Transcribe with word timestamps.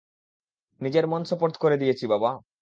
নিজের 0.81 1.05
মন 1.07 1.21
সোপর্দ 1.23 1.55
করে 1.57 1.75
দিয়েছি, 1.77 2.05
বাবা। 2.07 2.31